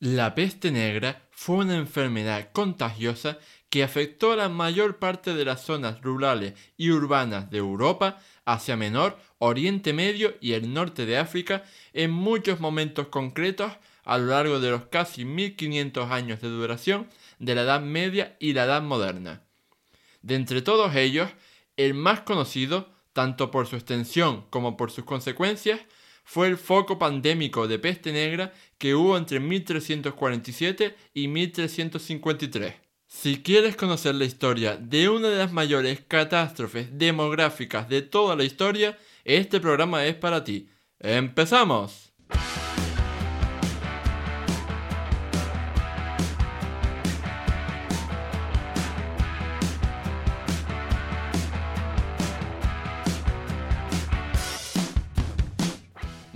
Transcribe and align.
la 0.00 0.34
peste 0.34 0.70
negra 0.70 1.22
fue 1.30 1.56
una 1.56 1.76
enfermedad 1.76 2.50
contagiosa 2.52 3.38
que 3.68 3.82
afectó 3.82 4.32
a 4.32 4.36
la 4.36 4.48
mayor 4.48 4.98
parte 4.98 5.34
de 5.34 5.44
las 5.44 5.62
zonas 5.62 6.00
rurales 6.02 6.54
y 6.76 6.90
urbanas 6.90 7.50
de 7.50 7.58
Europa, 7.58 8.20
Asia 8.44 8.76
Menor, 8.76 9.18
Oriente 9.38 9.92
Medio 9.92 10.34
y 10.40 10.52
el 10.52 10.72
norte 10.74 11.06
de 11.06 11.18
África 11.18 11.64
en 11.92 12.10
muchos 12.10 12.60
momentos 12.60 13.08
concretos 13.08 13.72
a 14.04 14.18
lo 14.18 14.26
largo 14.26 14.60
de 14.60 14.70
los 14.70 14.86
casi 14.86 15.24
1500 15.24 16.10
años 16.10 16.40
de 16.40 16.48
duración 16.48 17.08
de 17.38 17.54
la 17.54 17.62
Edad 17.62 17.80
Media 17.80 18.36
y 18.40 18.52
la 18.52 18.64
Edad 18.64 18.82
Moderna. 18.82 19.42
De 20.20 20.34
entre 20.34 20.62
todos 20.62 20.94
ellos, 20.94 21.30
el 21.76 21.94
más 21.94 22.20
conocido, 22.20 22.90
tanto 23.12 23.50
por 23.50 23.66
su 23.66 23.76
extensión 23.76 24.44
como 24.50 24.76
por 24.76 24.90
sus 24.90 25.04
consecuencias, 25.04 25.80
fue 26.24 26.48
el 26.48 26.56
foco 26.56 26.98
pandémico 26.98 27.68
de 27.68 27.78
peste 27.78 28.12
negra 28.12 28.52
que 28.78 28.94
hubo 28.94 29.16
entre 29.16 29.40
1347 29.40 30.94
y 31.14 31.28
1353. 31.28 32.74
Si 33.06 33.42
quieres 33.42 33.76
conocer 33.76 34.14
la 34.14 34.24
historia 34.24 34.76
de 34.76 35.08
una 35.08 35.28
de 35.28 35.36
las 35.36 35.52
mayores 35.52 36.00
catástrofes 36.00 36.98
demográficas 36.98 37.88
de 37.88 38.02
toda 38.02 38.36
la 38.36 38.44
historia, 38.44 38.98
este 39.24 39.60
programa 39.60 40.06
es 40.06 40.14
para 40.14 40.44
ti. 40.44 40.68
¡Empezamos! 40.98 42.11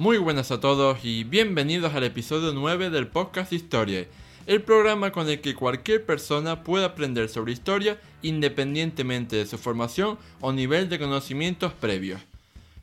Muy 0.06 0.18
buenas 0.18 0.52
a 0.52 0.60
todos 0.60 1.04
y 1.04 1.24
bienvenidos 1.24 1.92
al 1.92 2.04
episodio 2.04 2.52
9 2.52 2.90
del 2.90 3.08
podcast 3.08 3.52
Historia, 3.52 4.06
el 4.46 4.62
programa 4.62 5.10
con 5.10 5.28
el 5.28 5.40
que 5.40 5.56
cualquier 5.56 6.06
persona 6.06 6.62
puede 6.62 6.84
aprender 6.84 7.28
sobre 7.28 7.52
historia 7.52 8.00
independientemente 8.22 9.34
de 9.34 9.46
su 9.46 9.58
formación 9.58 10.16
o 10.40 10.52
nivel 10.52 10.88
de 10.88 11.00
conocimientos 11.00 11.72
previos. 11.72 12.20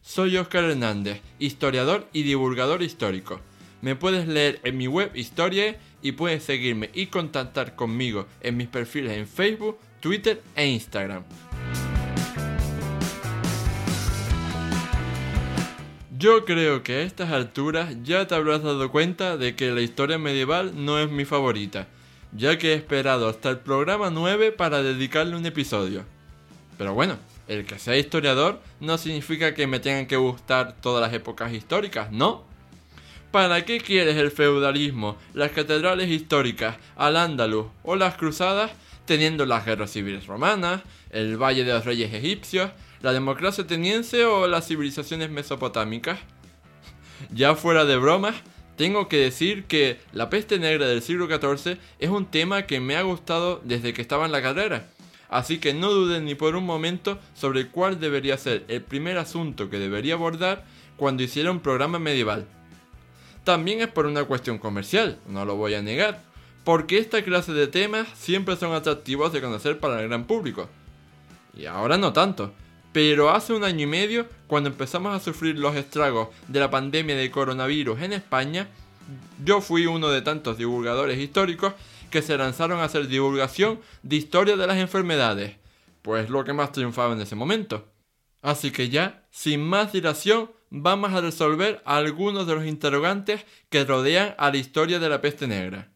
Soy 0.02 0.35
Oscar 0.35 0.65
Hernández, 0.65 1.21
historiador 1.39 2.09
y 2.11 2.23
divulgador 2.23 2.83
histórico. 2.83 3.39
Me 3.81 3.95
puedes 3.95 4.27
leer 4.27 4.59
en 4.65 4.75
mi 4.75 4.87
web 4.87 5.15
Historia 5.15 5.80
y 6.02 6.11
puedes 6.11 6.43
seguirme 6.43 6.89
y 6.93 7.05
contactar 7.05 7.77
conmigo 7.77 8.27
en 8.41 8.58
mis 8.58 8.67
perfiles 8.67 9.17
en 9.17 9.27
Facebook, 9.27 9.80
Twitter 10.02 10.43
e 10.58 10.67
Instagram. 10.67 11.23
Yo 16.23 16.45
creo 16.45 16.83
que 16.83 16.93
a 16.93 17.02
estas 17.02 17.33
alturas 17.33 17.97
ya 18.03 18.25
te 18.27 18.33
habrás 18.33 18.63
dado 18.63 18.89
cuenta 18.89 19.35
de 19.35 19.57
que 19.57 19.71
la 19.71 19.81
historia 19.81 20.17
medieval 20.17 20.71
no 20.73 20.97
es 20.97 21.11
mi 21.11 21.25
favorita, 21.25 21.89
ya 22.31 22.57
que 22.57 22.71
he 22.71 22.75
esperado 22.75 23.27
hasta 23.27 23.49
el 23.49 23.57
programa 23.57 24.09
9 24.09 24.53
para 24.53 24.81
dedicarle 24.81 25.35
un 25.35 25.45
episodio. 25.45 26.05
Pero 26.77 26.93
bueno, 26.93 27.17
el 27.49 27.65
que 27.65 27.77
sea 27.77 27.98
historiador 27.98 28.61
no 28.80 28.98
significa 28.98 29.53
que 29.53 29.67
me 29.67 29.81
tengan 29.81 30.05
que 30.05 30.15
gustar 30.15 30.77
todas 30.80 31.02
las 31.02 31.14
épocas 31.14 31.52
históricas, 31.52 32.09
¿no? 32.09 32.45
¿Para 33.31 33.65
qué 33.65 33.81
quieres 33.81 34.15
el 34.15 34.31
feudalismo, 34.31 35.17
las 35.33 35.52
catedrales 35.52 36.09
históricas, 36.09 36.77
al 36.95 37.17
Andaluz 37.17 37.67
o 37.83 37.98
las 37.98 38.15
cruzadas, 38.15 38.71
teniendo 39.05 39.45
las 39.45 39.65
guerras 39.65 39.92
civiles 39.92 40.25
romanas, 40.27 40.83
el 41.09 41.36
Valle 41.36 41.65
de 41.65 41.73
los 41.73 41.83
Reyes 41.83 42.14
egipcios, 42.14 42.71
la 43.03 43.11
democracia 43.11 43.65
ateniense 43.65 44.25
o 44.25 44.47
las 44.47 44.67
civilizaciones 44.67 45.30
mesopotámicas. 45.30 46.19
Ya 47.33 47.55
fuera 47.55 47.86
de 47.86 47.95
bromas, 47.95 48.36
tengo 48.75 49.08
que 49.08 49.17
decir 49.17 49.65
que 49.65 49.99
la 50.11 50.30
peste 50.30 50.59
negra 50.59 50.87
del 50.87 51.02
siglo 51.02 51.27
XIV 51.27 51.77
es 51.99 52.09
un 52.09 52.25
tema 52.25 52.63
que 52.63 52.80
me 52.80 52.97
ha 52.97 53.02
gustado 53.02 53.61
desde 53.63 53.93
que 53.93 54.02
estaba 54.02 54.25
en 54.25 54.31
la 54.31 54.42
carrera. 54.42 54.89
Así 55.30 55.59
que 55.59 55.73
no 55.73 55.89
duden 55.89 56.25
ni 56.25 56.36
por 56.36 56.55
un 56.55 56.65
momento 56.65 57.19
sobre 57.33 57.67
cuál 57.67 57.99
debería 57.99 58.37
ser 58.37 58.65
el 58.67 58.81
primer 58.81 59.17
asunto 59.17 59.69
que 59.69 59.80
debería 59.80 60.15
abordar 60.15 60.65
cuando 60.97 61.23
hiciera 61.23 61.52
un 61.52 61.59
programa 61.59 61.97
medieval. 61.97 62.45
También 63.43 63.81
es 63.81 63.87
por 63.87 64.05
una 64.05 64.25
cuestión 64.25 64.58
comercial, 64.58 65.17
no 65.27 65.45
lo 65.45 65.55
voy 65.55 65.75
a 65.75 65.81
negar, 65.81 66.21
porque 66.63 66.97
esta 66.97 67.21
clase 67.23 67.53
de 67.53 67.67
temas 67.67 68.08
siempre 68.15 68.55
son 68.58 68.73
atractivos 68.73 69.31
de 69.33 69.42
conocer 69.42 69.80
para 69.80 70.02
el 70.02 70.08
gran 70.08 70.25
público. 70.25 70.69
Y 71.55 71.65
ahora 71.65 71.97
no 71.97 72.13
tanto, 72.13 72.53
pero 72.93 73.31
hace 73.31 73.54
un 73.54 73.64
año 73.64 73.83
y 73.83 73.87
medio, 73.87 74.27
cuando 74.48 74.70
empezamos 74.70 75.14
a 75.14 75.20
sufrir 75.20 75.58
los 75.58 75.76
estragos 75.76 76.30
de 76.48 76.59
la 76.59 76.70
pandemia 76.70 77.15
de 77.15 77.31
coronavirus 77.31 78.02
en 78.02 78.14
España, 78.14 78.67
yo 79.43 79.59
fui 79.61 79.87
uno 79.87 80.09
de 80.09 80.21
tantos 80.21 80.58
divulgadores 80.58 81.17
históricos 81.17 81.73
que 82.11 82.21
se 82.21 82.37
lanzaron 82.37 82.80
a 82.80 82.86
hacer 82.86 83.08
divulgación 83.08 83.80
de 84.04 84.17
historia 84.17 84.55
de 84.55 84.67
las 84.67 84.77
enfermedades, 84.77 85.58
pues 86.04 86.30
lo 86.30 86.43
que 86.45 86.54
más 86.54 86.71
triunfaba 86.71 87.14
en 87.14 87.21
ese 87.21 87.36
momento. 87.36 87.92
Así 88.43 88.70
que 88.71 88.89
ya, 88.89 89.25
sin 89.31 89.61
más 89.61 89.92
dilación, 89.92 90.52
vamos 90.70 91.14
a 91.14 91.21
resolver 91.21 91.81
algunos 91.86 92.45
de 92.45 92.54
los 92.55 92.65
interrogantes 92.65 93.43
que 93.70 93.86
rodean 93.86 94.36
a 94.37 94.52
la 94.52 94.58
historia 94.58 94.99
de 94.99 95.10
la 95.10 95.21
peste 95.21 95.48
negra. 95.48 95.92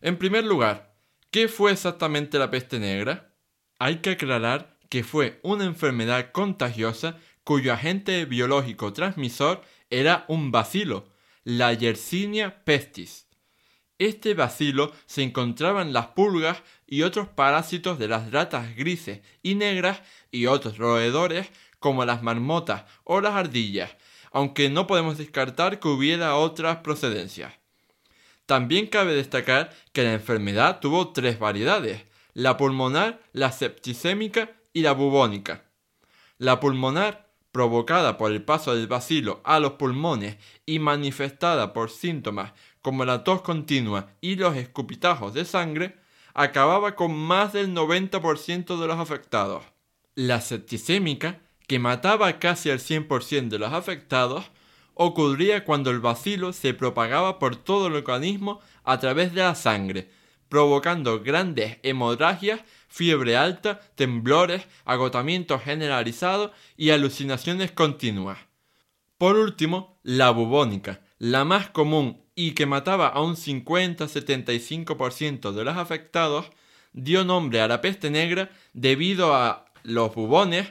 En 0.00 0.16
primer 0.16 0.44
lugar, 0.44 0.94
¿qué 1.32 1.48
fue 1.48 1.72
exactamente 1.72 2.38
la 2.38 2.50
peste 2.50 2.78
negra? 2.78 3.34
Hay 3.80 3.96
que 3.96 4.10
aclarar 4.10 4.77
que 4.88 5.04
fue 5.04 5.40
una 5.42 5.64
enfermedad 5.64 6.32
contagiosa 6.32 7.18
cuyo 7.44 7.72
agente 7.72 8.24
biológico 8.24 8.92
transmisor 8.92 9.62
era 9.90 10.24
un 10.28 10.50
bacilo, 10.50 11.08
la 11.44 11.72
Yersinia 11.72 12.64
pestis. 12.64 13.26
Este 13.98 14.34
bacilo 14.34 14.92
se 15.06 15.22
encontraba 15.22 15.82
en 15.82 15.92
las 15.92 16.08
pulgas 16.08 16.62
y 16.86 17.02
otros 17.02 17.28
parásitos 17.28 17.98
de 17.98 18.06
las 18.06 18.30
ratas 18.30 18.76
grises 18.76 19.22
y 19.42 19.56
negras 19.56 20.02
y 20.30 20.46
otros 20.46 20.78
roedores 20.78 21.48
como 21.80 22.04
las 22.04 22.22
marmotas 22.22 22.84
o 23.04 23.20
las 23.20 23.34
ardillas, 23.34 23.96
aunque 24.30 24.70
no 24.70 24.86
podemos 24.86 25.18
descartar 25.18 25.80
que 25.80 25.88
hubiera 25.88 26.36
otras 26.36 26.78
procedencias. 26.78 27.54
También 28.46 28.86
cabe 28.86 29.14
destacar 29.14 29.74
que 29.92 30.04
la 30.04 30.12
enfermedad 30.12 30.80
tuvo 30.80 31.12
tres 31.12 31.38
variedades, 31.38 32.04
la 32.34 32.56
pulmonar, 32.56 33.20
la 33.32 33.52
septicémica 33.52 34.57
y 34.78 34.82
la 34.82 34.92
bubónica. 34.92 35.64
La 36.38 36.60
pulmonar, 36.60 37.32
provocada 37.50 38.16
por 38.16 38.30
el 38.30 38.44
paso 38.44 38.76
del 38.76 38.86
bacilo 38.86 39.40
a 39.42 39.58
los 39.58 39.72
pulmones 39.72 40.36
y 40.66 40.78
manifestada 40.78 41.72
por 41.72 41.90
síntomas 41.90 42.52
como 42.80 43.04
la 43.04 43.24
tos 43.24 43.42
continua 43.42 44.12
y 44.20 44.36
los 44.36 44.54
escupitajos 44.56 45.34
de 45.34 45.44
sangre, 45.44 45.96
acababa 46.32 46.94
con 46.94 47.12
más 47.12 47.52
del 47.52 47.74
90% 47.74 48.80
de 48.80 48.86
los 48.86 49.00
afectados. 49.00 49.64
La 50.14 50.40
septicémica, 50.40 51.40
que 51.66 51.80
mataba 51.80 52.38
casi 52.38 52.70
al 52.70 52.78
100% 52.78 53.48
de 53.48 53.58
los 53.58 53.72
afectados, 53.72 54.44
ocurría 54.94 55.64
cuando 55.64 55.90
el 55.90 55.98
bacilo 55.98 56.52
se 56.52 56.72
propagaba 56.72 57.40
por 57.40 57.56
todo 57.56 57.88
el 57.88 57.96
organismo 57.96 58.60
a 58.84 59.00
través 59.00 59.34
de 59.34 59.40
la 59.40 59.56
sangre, 59.56 60.08
provocando 60.48 61.20
grandes 61.20 61.78
hemorragias 61.82 62.60
fiebre 62.88 63.36
alta, 63.36 63.80
temblores, 63.94 64.66
agotamiento 64.84 65.58
generalizado 65.58 66.52
y 66.76 66.90
alucinaciones 66.90 67.70
continuas. 67.70 68.38
Por 69.18 69.36
último, 69.36 69.98
la 70.02 70.30
bubónica, 70.30 71.00
la 71.18 71.44
más 71.44 71.70
común 71.70 72.22
y 72.34 72.52
que 72.52 72.66
mataba 72.66 73.08
a 73.08 73.20
un 73.20 73.36
50-75% 73.36 75.52
de 75.52 75.64
los 75.64 75.76
afectados, 75.76 76.46
dio 76.92 77.24
nombre 77.24 77.60
a 77.60 77.68
la 77.68 77.80
peste 77.80 78.10
negra 78.10 78.50
debido 78.72 79.34
a 79.34 79.66
los 79.82 80.14
bubones 80.14 80.68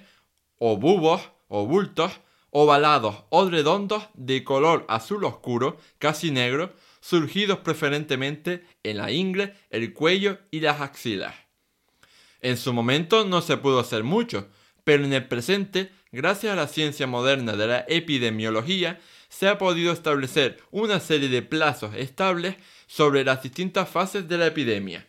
o 0.57 0.77
bubos 0.77 1.21
o 1.47 1.65
bultos 1.65 2.19
ovalados 2.49 3.23
o 3.29 3.49
redondos 3.49 4.07
de 4.13 4.43
color 4.43 4.85
azul 4.87 5.23
oscuro, 5.25 5.77
casi 5.99 6.31
negro, 6.31 6.73
surgidos 7.01 7.59
preferentemente 7.59 8.65
en 8.83 8.97
la 8.97 9.11
ingle, 9.11 9.53
el 9.69 9.93
cuello 9.93 10.39
y 10.49 10.61
las 10.61 10.81
axilas. 10.81 11.46
En 12.41 12.57
su 12.57 12.73
momento 12.73 13.25
no 13.25 13.41
se 13.41 13.57
pudo 13.57 13.79
hacer 13.79 14.03
mucho, 14.03 14.47
pero 14.83 15.03
en 15.03 15.13
el 15.13 15.27
presente, 15.27 15.91
gracias 16.11 16.53
a 16.53 16.55
la 16.55 16.67
ciencia 16.67 17.07
moderna 17.07 17.53
de 17.53 17.67
la 17.67 17.85
epidemiología, 17.87 18.99
se 19.29 19.47
ha 19.47 19.57
podido 19.57 19.91
establecer 19.91 20.57
una 20.71 20.99
serie 20.99 21.29
de 21.29 21.41
plazos 21.41 21.93
estables 21.95 22.55
sobre 22.87 23.23
las 23.23 23.43
distintas 23.43 23.89
fases 23.89 24.27
de 24.27 24.37
la 24.37 24.47
epidemia. 24.47 25.07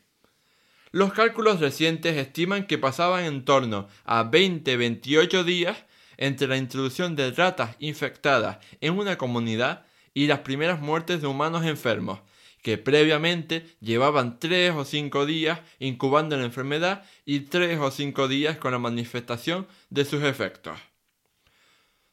Los 0.91 1.13
cálculos 1.13 1.61
recientes 1.61 2.17
estiman 2.17 2.67
que 2.67 2.79
pasaban 2.79 3.25
en 3.25 3.45
torno 3.45 3.89
a 4.05 4.25
20-28 4.25 5.45
días 5.45 5.85
entre 6.17 6.49
la 6.49 6.57
introducción 6.57 7.15
de 7.15 7.31
ratas 7.31 7.77
infectadas 7.79 8.59
en 8.81 8.99
una 8.99 9.19
comunidad 9.19 9.87
y 10.15 10.27
las 10.27 10.41
primeras 10.41 10.81
muertes 10.81 11.21
de 11.21 11.27
humanos 11.27 11.65
enfermos, 11.65 12.21
que 12.63 12.79
previamente 12.79 13.67
llevaban 13.81 14.39
3 14.39 14.73
o 14.73 14.85
5 14.85 15.27
días 15.27 15.61
incubando 15.79 16.37
la 16.37 16.45
enfermedad 16.45 17.05
y 17.25 17.41
3 17.41 17.79
o 17.79 17.91
5 17.91 18.29
días 18.29 18.57
con 18.57 18.73
la 18.73 18.79
manifestación 18.79 19.67
de 19.91 20.05
sus 20.05 20.23
efectos. 20.23 20.79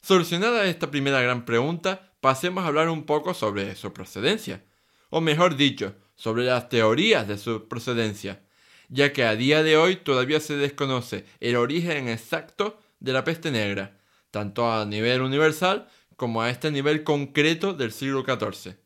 Solucionada 0.02 0.66
esta 0.66 0.92
primera 0.92 1.20
gran 1.22 1.46
pregunta, 1.46 2.14
pasemos 2.22 2.64
a 2.64 2.68
hablar 2.68 2.90
un 2.90 3.06
poco 3.06 3.34
sobre 3.34 3.76
su 3.76 3.92
procedencia, 3.92 4.64
o 5.10 5.20
mejor 5.20 5.56
dicho, 5.56 5.96
sobre 6.16 6.44
las 6.44 6.70
teorías 6.70 7.28
de 7.28 7.38
su 7.38 7.68
procedencia, 7.68 8.44
ya 8.90 9.14
que 9.14 9.24
a 9.24 9.36
día 9.36 9.64
de 9.64 9.78
hoy 9.78 9.96
todavía 9.96 10.40
se 10.40 10.58
desconoce 10.58 11.26
el 11.40 11.56
origen 11.56 12.08
exacto 12.08 12.80
de 13.00 13.14
la 13.14 13.24
peste 13.24 13.52
negra, 13.52 14.00
tanto 14.32 14.72
a 14.72 14.86
nivel 14.86 15.22
universal 15.22 15.88
como 16.16 16.42
a 16.42 16.50
este 16.50 16.72
nivel 16.72 17.04
concreto 17.04 17.74
del 17.74 17.92
siglo 17.92 18.24
XIV. 18.24 18.85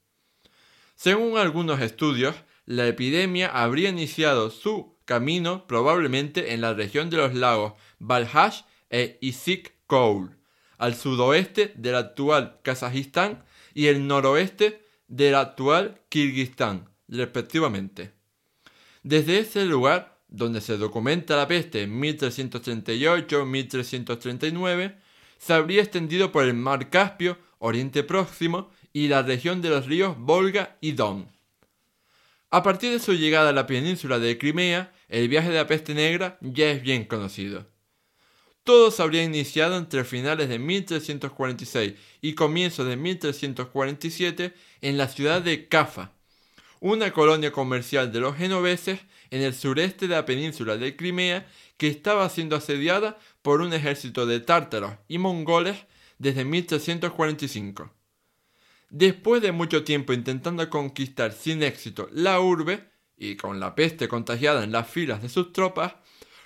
Según 1.02 1.38
algunos 1.38 1.80
estudios, 1.80 2.36
la 2.66 2.86
epidemia 2.86 3.48
habría 3.48 3.88
iniciado 3.88 4.50
su 4.50 4.98
camino 5.06 5.66
probablemente 5.66 6.54
en 6.54 6.60
la 6.60 6.74
región 6.74 7.10
de 7.10 7.16
los 7.16 7.34
lagos 7.34 7.72
Balhash 8.00 8.64
e 8.90 9.18
Issyk 9.22 9.76
Koul, 9.88 10.36
al 10.78 10.96
sudoeste 10.96 11.72
del 11.78 11.96
actual 11.96 12.60
Kazajistán 12.64 13.46
y 13.74 13.88
el 13.88 14.08
noroeste 14.08 14.86
del 15.08 15.36
actual 15.36 16.02
Kirguistán, 16.10 16.90
respectivamente. 17.08 18.12
Desde 19.02 19.40
ese 19.40 19.66
lugar, 19.66 20.20
donde 20.28 20.60
se 20.60 20.76
documenta 20.76 21.38
la 21.38 21.48
peste 21.48 21.84
en 21.84 21.98
1338-1339, 22.02 24.98
se 25.38 25.54
habría 25.54 25.82
extendido 25.82 26.34
por 26.34 26.44
el 26.44 26.56
mar 26.56 26.90
Caspio, 26.90 27.38
Oriente 27.60 28.04
Próximo 28.04 28.70
y 29.00 29.08
la 29.08 29.22
región 29.22 29.62
de 29.62 29.70
los 29.70 29.86
ríos 29.86 30.18
Volga 30.20 30.76
y 30.82 30.92
Don. 30.92 31.26
A 32.50 32.64
partir 32.64 32.92
de 32.92 33.00
su 33.00 33.14
llegada 33.14 33.52
a 33.52 33.54
la 33.54 33.66
península 33.66 34.20
de 34.20 34.38
Crimea, 34.38 34.92
el 35.08 35.30
viaje 35.30 35.48
de 35.48 35.56
la 35.56 35.68
peste 35.68 35.94
negra 35.94 36.38
ya 36.42 36.70
es 36.70 36.82
bien 36.82 37.06
conocido. 37.06 37.66
Todo 38.66 38.92
se 38.92 39.02
habría 39.02 39.24
iniciado 39.24 39.78
entre 39.78 40.04
finales 40.04 40.50
de 40.50 40.60
1346 40.60 41.94
y 42.20 42.34
comienzos 42.34 42.88
de 42.88 42.98
1347 42.98 44.54
en 44.82 44.98
la 44.98 45.08
ciudad 45.08 45.42
de 45.42 45.70
Cafa, 45.70 46.12
una 46.82 47.14
colonia 47.14 47.54
comercial 47.54 48.12
de 48.12 48.20
los 48.20 48.36
genoveses 48.36 49.00
en 49.32 49.44
el 49.44 49.54
sureste 49.54 50.10
de 50.10 50.16
la 50.16 50.26
península 50.26 50.76
de 50.76 50.98
Crimea 50.98 51.48
que 51.78 51.88
estaba 51.88 52.30
siendo 52.30 52.58
asediada 52.58 53.18
por 53.44 53.62
un 53.62 53.72
ejército 53.72 54.26
de 54.26 54.42
tártaros 54.42 54.96
y 55.08 55.20
mongoles 55.20 55.78
desde 56.18 56.44
1345. 56.44 57.94
Después 58.90 59.42
de 59.42 59.52
mucho 59.52 59.84
tiempo 59.84 60.14
intentando 60.14 60.68
conquistar 60.70 61.32
sin 61.32 61.62
éxito 61.64 62.10
la 62.12 62.40
urbe, 62.40 62.90
y 63.18 63.36
con 63.36 63.60
la 63.60 63.76
peste 63.76 64.08
contagiada 64.08 64.64
en 64.64 64.72
las 64.72 64.90
filas 64.90 65.22
de 65.22 65.30
sus 65.30 65.52
tropas, 65.54 65.94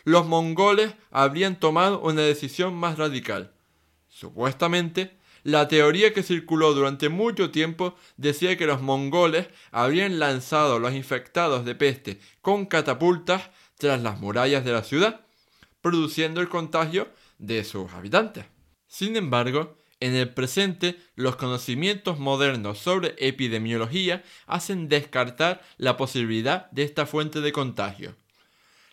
los 0.03 0.25
mongoles 0.25 0.93
habrían 1.11 1.59
tomado 1.59 2.01
una 2.01 2.21
decisión 2.21 2.73
más 2.73 2.97
radical. 2.97 3.53
Supuestamente, 4.09 5.17
la 5.43 5.67
teoría 5.67 6.13
que 6.13 6.23
circuló 6.23 6.73
durante 6.73 7.09
mucho 7.09 7.51
tiempo 7.51 7.95
decía 8.17 8.57
que 8.57 8.65
los 8.65 8.81
mongoles 8.81 9.47
habrían 9.71 10.19
lanzado 10.19 10.75
a 10.75 10.79
los 10.79 10.93
infectados 10.93 11.65
de 11.65 11.75
peste 11.75 12.19
con 12.41 12.65
catapultas 12.65 13.49
tras 13.77 14.01
las 14.01 14.19
murallas 14.19 14.63
de 14.65 14.71
la 14.71 14.83
ciudad, 14.83 15.25
produciendo 15.81 16.41
el 16.41 16.49
contagio 16.49 17.09
de 17.37 17.63
sus 17.63 17.91
habitantes. 17.91 18.45
Sin 18.87 19.15
embargo, 19.15 19.77
en 20.03 20.15
el 20.15 20.33
presente, 20.33 20.97
los 21.15 21.37
conocimientos 21.37 22.19
modernos 22.19 22.77
sobre 22.77 23.15
epidemiología 23.19 24.21
hacen 24.47 24.89
descartar 24.89 25.61
la 25.77 25.95
posibilidad 25.95 26.69
de 26.71 26.83
esta 26.83 27.05
fuente 27.05 27.39
de 27.39 27.53
contagio. 27.53 28.13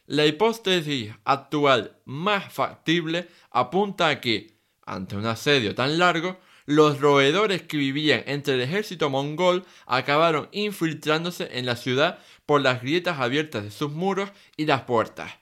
La 0.07 0.25
hipótesis 0.25 1.13
actual 1.25 1.97
más 2.05 2.53
factible 2.53 3.27
apunta 3.51 4.07
a 4.07 4.21
que, 4.21 4.55
ante 4.87 5.17
un 5.17 5.27
asedio 5.27 5.75
tan 5.75 5.99
largo, 5.99 6.39
los 6.65 7.01
roedores 7.01 7.63
que 7.63 7.77
vivían 7.77 8.23
entre 8.27 8.55
el 8.55 8.61
ejército 8.61 9.11
mongol 9.11 9.65
acabaron 9.87 10.49
infiltrándose 10.53 11.59
en 11.59 11.67
la 11.67 11.75
ciudad 11.75 12.21
por 12.47 12.61
las 12.61 12.83
grietas 12.83 13.19
abiertas 13.19 13.65
de 13.65 13.73
sus 13.73 13.91
muros 13.91 14.31
y 14.57 14.67
las 14.67 14.83
puertas, 14.83 15.33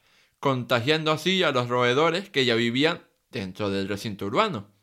contagiando 0.40 1.12
así 1.12 1.42
a 1.42 1.52
los 1.52 1.68
roedores 1.68 2.30
que 2.30 2.46
ya 2.46 2.54
vivían 2.54 3.02
dentro 3.30 3.68
del 3.68 3.86
recinto 3.86 4.24
urbano. 4.24 4.77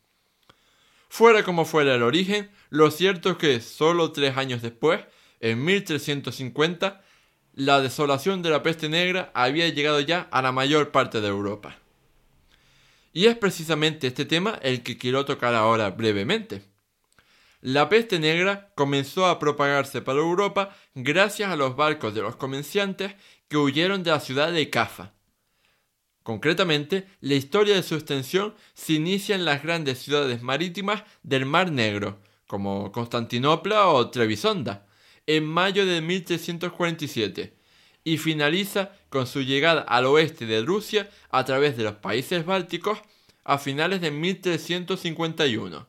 Fuera 1.08 1.44
como 1.44 1.64
fuera 1.64 1.94
el 1.94 2.02
origen, 2.02 2.50
lo 2.70 2.90
cierto 2.90 3.30
es 3.30 3.36
que 3.36 3.60
solo 3.60 4.12
tres 4.12 4.36
años 4.36 4.62
después, 4.62 5.04
en 5.40 5.64
1350, 5.64 7.02
la 7.54 7.80
desolación 7.80 8.42
de 8.42 8.50
la 8.50 8.62
peste 8.62 8.88
negra 8.88 9.30
había 9.34 9.68
llegado 9.68 10.00
ya 10.00 10.28
a 10.30 10.42
la 10.42 10.52
mayor 10.52 10.90
parte 10.90 11.20
de 11.20 11.28
Europa. 11.28 11.78
Y 13.12 13.26
es 13.26 13.36
precisamente 13.38 14.08
este 14.08 14.26
tema 14.26 14.58
el 14.62 14.82
que 14.82 14.98
quiero 14.98 15.24
tocar 15.24 15.54
ahora 15.54 15.90
brevemente. 15.90 16.62
La 17.62 17.88
peste 17.88 18.18
negra 18.18 18.72
comenzó 18.74 19.26
a 19.26 19.38
propagarse 19.38 20.02
para 20.02 20.18
Europa 20.18 20.76
gracias 20.94 21.50
a 21.50 21.56
los 21.56 21.76
barcos 21.76 22.14
de 22.14 22.20
los 22.20 22.36
comerciantes 22.36 23.14
que 23.48 23.56
huyeron 23.56 24.02
de 24.02 24.10
la 24.10 24.20
ciudad 24.20 24.52
de 24.52 24.68
Cafa. 24.68 25.15
Concretamente, 26.26 27.06
la 27.20 27.34
historia 27.34 27.76
de 27.76 27.84
su 27.84 27.94
extensión 27.94 28.56
se 28.74 28.94
inicia 28.94 29.36
en 29.36 29.44
las 29.44 29.62
grandes 29.62 30.00
ciudades 30.00 30.42
marítimas 30.42 31.04
del 31.22 31.46
Mar 31.46 31.70
Negro, 31.70 32.18
como 32.48 32.90
Constantinopla 32.90 33.86
o 33.86 34.10
Trebisonda, 34.10 34.88
en 35.28 35.44
mayo 35.44 35.86
de 35.86 36.00
1347, 36.00 37.56
y 38.02 38.18
finaliza 38.18 38.90
con 39.08 39.28
su 39.28 39.42
llegada 39.42 39.82
al 39.82 40.06
oeste 40.06 40.46
de 40.46 40.62
Rusia 40.62 41.08
a 41.30 41.44
través 41.44 41.76
de 41.76 41.84
los 41.84 41.94
países 41.94 42.44
bálticos 42.44 42.98
a 43.44 43.58
finales 43.58 44.00
de 44.00 44.10
1351. 44.10 45.86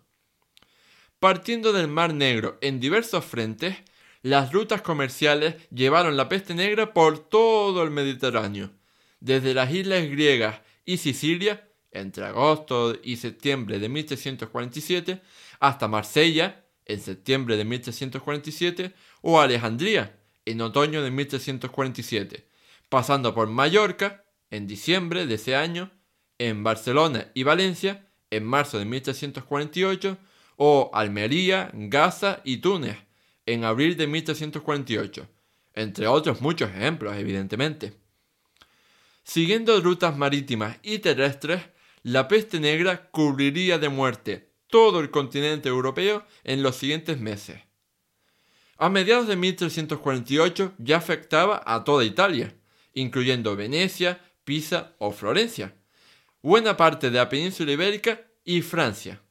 Partiendo 1.17 1.73
del 1.73 1.87
Mar 1.87 2.13
Negro 2.13 2.59
en 2.61 2.79
diversos 2.79 3.25
frentes, 3.25 3.75
las 4.21 4.53
rutas 4.53 4.83
comerciales 4.83 5.55
llevaron 5.71 6.15
la 6.15 6.29
peste 6.29 6.53
negra 6.53 6.93
por 6.93 7.17
todo 7.27 7.81
el 7.81 7.89
Mediterráneo, 7.89 8.69
desde 9.19 9.53
las 9.53 9.71
islas 9.71 10.07
griegas 10.09 10.61
y 10.85 10.97
Sicilia, 10.97 11.67
entre 11.91 12.25
agosto 12.25 12.95
y 13.03 13.17
septiembre 13.17 13.79
de 13.79 13.89
1347, 13.89 15.21
hasta 15.59 15.87
Marsella, 15.87 16.65
en 16.85 17.01
septiembre 17.01 17.57
de 17.57 17.65
1347, 17.65 18.93
o 19.21 19.41
Alejandría, 19.41 20.17
en 20.45 20.61
otoño 20.61 21.01
de 21.01 21.11
1347, 21.11 22.47
pasando 22.89 23.33
por 23.33 23.47
Mallorca 23.47 24.23
en 24.49 24.67
diciembre 24.67 25.25
de 25.25 25.35
ese 25.35 25.55
año, 25.55 25.91
en 26.37 26.63
Barcelona 26.63 27.31
y 27.33 27.43
Valencia 27.43 28.07
en 28.29 28.45
marzo 28.45 28.79
de 28.79 28.85
1348, 28.85 30.17
o 30.57 30.89
Almería, 30.93 31.69
Gaza 31.73 32.41
y 32.43 32.57
Túnez 32.57 32.97
en 33.45 33.63
abril 33.63 33.95
de 33.95 34.07
1348, 34.07 35.27
entre 35.73 36.07
otros 36.07 36.41
muchos 36.41 36.69
ejemplos, 36.69 37.15
evidentemente. 37.15 37.93
Siguiendo 39.27 39.81
rutas 39.81 40.15
marítimas 40.15 40.77
y 40.83 40.99
terrestres, 40.99 41.61
la 42.01 42.29
peste 42.29 42.61
negra 42.61 43.09
cubriría 43.11 43.77
de 43.77 43.89
muerte 43.89 44.53
todo 44.67 45.01
el 45.01 45.11
continente 45.11 45.67
europeo 45.67 46.25
en 46.45 46.63
los 46.63 46.77
siguientes 46.77 47.19
meses. 47.19 47.61
A 48.77 48.87
mediados 48.87 49.27
de 49.27 49.35
1348 49.35 50.75
ya 50.77 50.95
afectaba 50.95 51.61
a 51.65 51.83
toda 51.83 52.05
Italia, 52.05 52.55
incluyendo 52.93 53.57
Venecia, 53.57 54.21
Pisa 54.45 54.95
o 54.97 55.11
Florencia, 55.11 55.75
buena 56.41 56.77
parte 56.77 57.09
de 57.09 57.17
la 57.17 57.27
península 57.27 57.73
ibérica 57.73 58.21
y 58.45 58.61
Francia. 58.61 59.21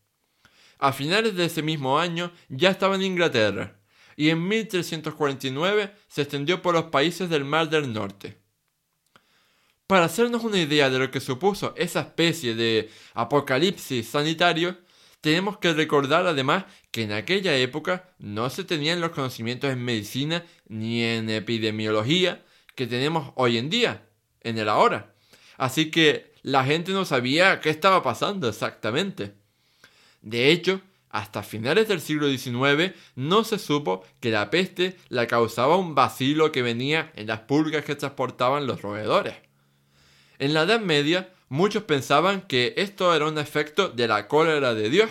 A 0.79 0.93
finales 0.93 1.37
de 1.37 1.47
ese 1.47 1.62
mismo 1.62 1.99
año 1.99 2.33
ya 2.50 2.69
estaba 2.69 2.97
en 2.97 3.03
Inglaterra, 3.03 3.81
y 4.15 4.29
en 4.29 4.47
1349 4.47 5.95
se 6.07 6.21
extendió 6.21 6.61
por 6.61 6.75
los 6.75 6.85
países 6.85 7.31
del 7.31 7.47
Mar 7.47 7.71
del 7.71 7.95
Norte. 7.95 8.46
Para 9.87 10.07
hacernos 10.07 10.43
una 10.43 10.59
idea 10.59 10.90
de 10.90 10.99
lo 10.99 11.12
que 11.12 11.21
supuso 11.21 11.73
esa 11.76 12.00
especie 12.00 12.57
de 12.57 12.90
apocalipsis 13.14 14.09
sanitario, 14.09 14.76
tenemos 15.21 15.59
que 15.59 15.73
recordar 15.75 16.26
además 16.26 16.64
que 16.90 17.02
en 17.02 17.12
aquella 17.12 17.57
época 17.57 18.11
no 18.19 18.50
se 18.50 18.64
tenían 18.64 19.00
los 19.00 19.11
conocimientos 19.12 19.71
en 19.71 19.85
medicina 19.85 20.45
ni 20.69 21.05
en 21.05 21.31
epidemiología 21.31 22.45
que 22.75 22.88
tenemos 22.88 23.33
hoy 23.37 23.59
en 23.59 23.71
día, 23.71 24.09
en 24.40 24.59
el 24.59 24.69
ahora. 24.69 25.14
Así 25.57 25.93
que 25.93 26.33
la 26.43 26.64
gente 26.64 26.90
no 26.90 27.05
sabía 27.05 27.61
qué 27.61 27.71
estaba 27.71 28.02
pasando 28.02 28.49
exactamente. 28.49 29.35
De 30.21 30.50
hecho, 30.50 30.81
hasta 31.11 31.45
finales 31.45 31.87
del 31.87 32.00
siglo 32.00 32.28
XIX 32.28 32.93
no 33.14 33.45
se 33.45 33.61
supo 33.61 34.05
que 34.19 34.31
la 34.31 34.50
peste 34.50 34.97
la 35.11 35.28
causaba 35.28 35.76
un 35.76 35.95
vacilo 35.95 36.50
que 36.50 36.62
venía 36.62 37.12
en 37.14 37.28
las 37.28 37.40
pulgas 37.40 37.85
que 37.85 37.95
transportaban 37.95 38.66
los 38.66 38.83
roedores. 38.83 39.46
En 40.38 40.55
la 40.55 40.62
Edad 40.62 40.81
Media, 40.81 41.33
muchos 41.49 41.85
pensaban 41.85 42.43
que 42.43 42.75
esto 42.76 43.14
era 43.14 43.26
un 43.26 43.38
efecto 43.38 43.88
de 43.88 44.09
la 44.09 44.28
cólera 44.28 44.75
de 44.75 44.90
Dios, 44.90 45.11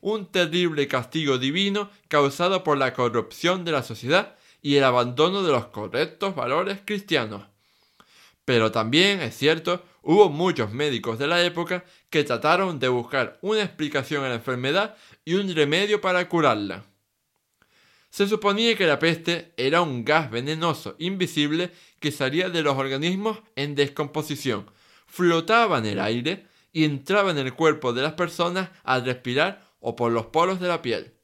un 0.00 0.26
terrible 0.26 0.88
castigo 0.88 1.38
divino 1.38 1.90
causado 2.08 2.64
por 2.64 2.76
la 2.76 2.92
corrupción 2.92 3.64
de 3.64 3.72
la 3.72 3.82
sociedad 3.82 4.36
y 4.60 4.76
el 4.76 4.84
abandono 4.84 5.42
de 5.42 5.52
los 5.52 5.66
correctos 5.66 6.34
valores 6.34 6.80
cristianos. 6.84 7.44
Pero 8.44 8.72
también, 8.72 9.20
es 9.20 9.36
cierto, 9.36 9.82
hubo 10.02 10.28
muchos 10.28 10.72
médicos 10.72 11.18
de 11.18 11.28
la 11.28 11.42
época 11.42 11.84
que 12.10 12.24
trataron 12.24 12.78
de 12.78 12.88
buscar 12.88 13.38
una 13.40 13.62
explicación 13.62 14.24
a 14.24 14.28
la 14.28 14.34
enfermedad 14.36 14.96
y 15.24 15.34
un 15.34 15.54
remedio 15.54 16.00
para 16.00 16.28
curarla. 16.28 16.84
Se 18.12 18.28
suponía 18.28 18.76
que 18.76 18.86
la 18.86 18.98
peste 18.98 19.54
era 19.56 19.80
un 19.80 20.04
gas 20.04 20.30
venenoso 20.30 20.96
invisible 20.98 21.72
que 21.98 22.12
salía 22.12 22.50
de 22.50 22.62
los 22.62 22.76
organismos 22.76 23.38
en 23.56 23.74
descomposición, 23.74 24.70
flotaba 25.06 25.78
en 25.78 25.86
el 25.86 25.98
aire 25.98 26.46
y 26.74 26.84
entraba 26.84 27.30
en 27.30 27.38
el 27.38 27.54
cuerpo 27.54 27.94
de 27.94 28.02
las 28.02 28.12
personas 28.12 28.68
al 28.84 29.06
respirar 29.06 29.66
o 29.80 29.96
por 29.96 30.12
los 30.12 30.26
poros 30.26 30.60
de 30.60 30.68
la 30.68 30.82
piel. 30.82 31.14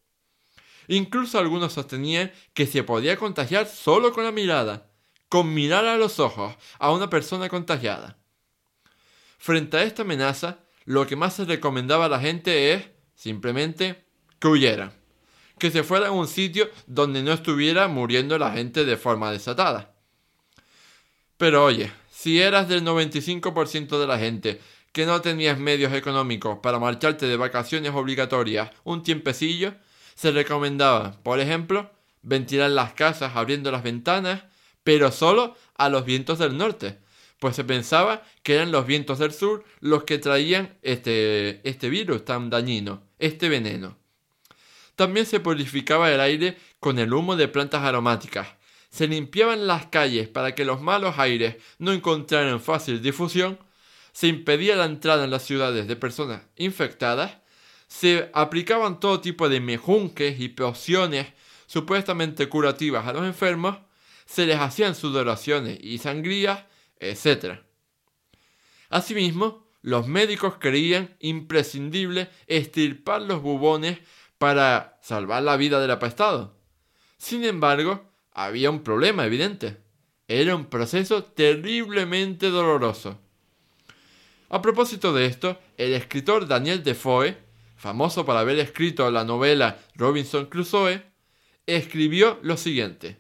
Incluso 0.87 1.39
algunos 1.39 1.75
sostenían 1.75 2.33
que 2.55 2.67
se 2.67 2.83
podía 2.83 3.19
contagiar 3.19 3.67
solo 3.67 4.15
con 4.15 4.25
la 4.25 4.33
mirada, 4.33 4.91
con 5.29 5.53
mirar 5.53 5.85
a 5.85 5.99
los 5.99 6.19
ojos 6.19 6.57
a 6.79 6.91
una 6.91 7.11
persona 7.11 7.51
contagiada. 7.51 8.17
Frente 9.37 9.77
a 9.77 9.83
esta 9.83 10.03
amenaza, 10.03 10.61
lo 10.87 11.07
que 11.07 11.17
más 11.17 11.35
se 11.35 11.45
recomendaba 11.45 12.07
a 12.07 12.09
la 12.09 12.19
gente 12.19 12.73
es 12.73 12.87
simplemente 13.15 14.07
que 14.39 14.49
huyera, 14.49 14.95
que 15.59 15.71
se 15.71 15.83
fuera 15.83 16.09
a 16.09 16.13
un 16.13 16.29
sitio 16.29 16.71
donde 16.87 17.23
no 17.23 17.33
estuviera 17.33 17.89
muriendo 17.89 18.39
la 18.39 18.53
gente 18.53 18.85
de 18.85 18.97
forma 18.97 19.31
desatada. 19.33 19.95
Pero 21.37 21.65
oye, 21.65 21.93
si 22.11 22.41
eras 22.41 22.69
del 22.69 22.85
95% 22.85 24.01
de 24.01 24.07
la 24.07 24.19
gente 24.19 24.61
que 24.93 25.07
no 25.07 25.21
tenías 25.21 25.59
medios 25.59 25.93
económicos 25.93 26.59
para 26.63 26.79
marcharte 26.79 27.27
de 27.27 27.37
vacaciones 27.37 27.93
obligatorias 27.95 28.71
un 28.85 29.03
tiempecillo, 29.03 29.75
se 30.15 30.33
recomendaba, 30.33 31.23
por 31.23 31.39
ejemplo, 31.39 31.91
ventilar 32.23 32.71
las 32.71 32.95
casas 32.95 33.37
abriendo 33.37 33.71
las 33.71 33.83
ventanas, 33.83 34.45
pero 34.83 35.13
solo 35.13 35.57
a 35.77 35.89
los 35.89 36.05
vientos 36.05 36.39
del 36.39 36.57
norte, 36.57 36.99
pues 37.39 37.55
se 37.55 37.65
pensaba 37.65 38.23
que 38.43 38.55
eran 38.55 38.73
los 38.73 38.87
vientos 38.87 39.19
del 39.19 39.33
sur 39.33 39.65
los 39.81 40.05
que 40.05 40.19
traían 40.19 40.77
este, 40.83 41.61
este 41.69 41.89
virus 41.89 42.25
tan 42.25 42.51
dañino, 42.51 43.03
este 43.19 43.49
veneno. 43.49 43.98
También 44.99 45.25
se 45.25 45.39
purificaba 45.39 46.13
el 46.13 46.21
aire 46.21 46.59
con 46.81 46.99
el 46.99 47.15
humo 47.15 47.37
de 47.37 47.47
plantas 47.47 47.85
aromáticas. 47.85 48.49
Se 48.91 49.07
limpiaban 49.07 49.67
las 49.67 49.87
calles 49.87 50.29
para 50.29 50.55
que 50.55 50.65
los 50.65 50.83
malos 50.83 51.19
aires 51.19 51.57
no 51.79 51.93
encontraran 51.93 52.61
fácil 52.61 53.01
difusión. 53.01 53.59
Se 54.13 54.27
impedía 54.27 54.75
la 54.77 54.87
entrada 54.87 55.25
en 55.25 55.31
las 55.31 55.45
ciudades 55.45 55.87
de 55.87 55.97
personas 55.97 56.43
infectadas 56.57 57.39
se 57.89 58.31
aplicaban 58.35 59.01
todo 59.01 59.21
tipo 59.21 59.49
de 59.49 59.61
mejunques 59.61 60.39
y 60.39 60.51
pociones 60.51 61.27
supuestamente 61.67 62.49
curativas 62.49 63.07
a 63.07 63.13
los 63.13 63.25
enfermos, 63.25 63.79
se 64.27 64.47
les 64.47 64.61
hacían 64.61 64.95
sudoraciones 64.95 65.79
y 65.81 65.99
sangrías, 65.99 66.65
etc. 67.01 67.61
Asimismo, 68.91 69.67
los 69.81 70.07
médicos 70.07 70.57
creían 70.59 71.17
imprescindible 71.21 72.29
estirpar 72.47 73.23
los 73.23 73.41
bubones 73.41 73.99
para 74.39 74.99
salvar 75.03 75.43
la 75.43 75.57
vida 75.57 75.81
del 75.81 75.91
apestado. 75.91 76.57
Sin 77.19 77.45
embargo, 77.45 78.11
había 78.33 78.71
un 78.71 78.83
problema 78.83 79.27
evidente. 79.27 79.79
Era 80.29 80.55
un 80.55 80.67
proceso 80.67 81.25
terriblemente 81.25 82.51
doloroso. 82.51 83.19
A 84.51 84.63
propósito 84.63 85.13
de 85.13 85.27
esto, 85.27 85.59
el 85.77 85.93
escritor 85.95 86.47
Daniel 86.47 86.83
Defoe 86.83 87.49
famoso 87.79 88.27
por 88.27 88.37
haber 88.37 88.59
escrito 88.59 89.11
la 89.11 89.25
novela 89.25 89.79
Robinson 89.95 90.47
Crusoe, 90.47 91.03
escribió 91.65 92.39
lo 92.43 92.57
siguiente. 92.57 93.19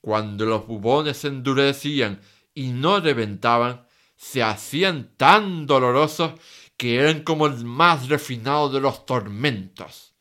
Cuando 0.00 0.46
los 0.46 0.66
bubones 0.66 1.18
se 1.18 1.28
endurecían 1.28 2.20
y 2.54 2.68
no 2.68 3.00
reventaban, 3.00 3.84
se 4.16 4.42
hacían 4.42 5.10
tan 5.16 5.66
dolorosos 5.66 6.34
que 6.82 6.98
eran 6.98 7.22
como 7.22 7.46
el 7.46 7.64
más 7.64 8.08
refinado 8.08 8.68
de 8.68 8.80
los 8.80 9.06
tormentos. 9.06 10.14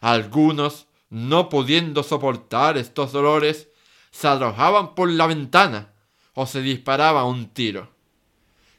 Algunos, 0.00 0.86
no 1.10 1.50
pudiendo 1.50 2.02
soportar 2.02 2.78
estos 2.78 3.12
dolores, 3.12 3.68
se 4.10 4.26
arrojaban 4.26 4.94
por 4.94 5.10
la 5.10 5.26
ventana 5.26 5.92
o 6.32 6.46
se 6.46 6.62
disparaban 6.62 7.26
un 7.26 7.50
tiro. 7.50 7.90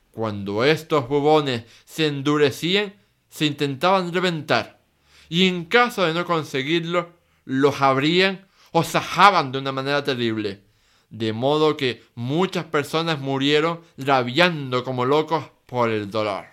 Cuando 0.09 0.63
estos 0.63 1.07
bubones 1.07 1.65
se 1.85 2.07
endurecían, 2.07 2.95
se 3.29 3.45
intentaban 3.45 4.11
reventar, 4.11 4.81
y 5.29 5.47
en 5.47 5.65
caso 5.65 6.01
de 6.01 6.15
no 6.15 6.25
conseguirlo, 6.25 7.11
los 7.45 7.83
abrían 7.83 8.47
o 8.71 8.83
sajaban 8.83 9.51
de 9.51 9.59
una 9.59 9.71
manera 9.71 10.03
terrible, 10.03 10.63
de 11.11 11.33
modo 11.33 11.77
que 11.77 12.03
muchas 12.15 12.65
personas 12.65 13.19
murieron 13.19 13.81
rabiando 13.95 14.83
como 14.83 15.05
locos 15.05 15.45
por 15.67 15.91
el 15.91 16.09
dolor. 16.09 16.50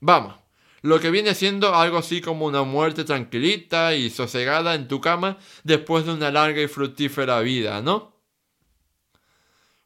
Vamos, 0.00 0.34
lo 0.82 1.00
que 1.00 1.10
viene 1.10 1.34
siendo 1.34 1.74
algo 1.74 1.98
así 1.98 2.20
como 2.20 2.46
una 2.46 2.62
muerte 2.62 3.04
tranquilita 3.04 3.94
y 3.94 4.10
sosegada 4.10 4.74
en 4.74 4.86
tu 4.86 5.00
cama 5.00 5.38
después 5.64 6.06
de 6.06 6.12
una 6.12 6.30
larga 6.30 6.62
y 6.62 6.68
fructífera 6.68 7.40
vida, 7.40 7.82
¿no? 7.82 8.16